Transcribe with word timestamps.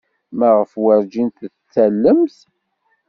Maɣef 0.37 0.71
werjin 0.83 1.29
tettallemt? 1.37 2.37